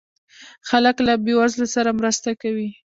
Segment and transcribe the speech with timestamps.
[0.69, 2.69] خلک له بې وزلو سره مرسته کوي.